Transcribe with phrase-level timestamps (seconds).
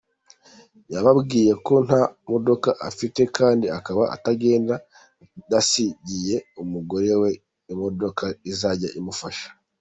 [0.93, 2.01] Yababwiye ko nta
[2.31, 4.75] modoka afite kandi akaba atagenda
[5.39, 7.31] adasigiye umugore we
[7.73, 9.47] imodoka izajya imufasha.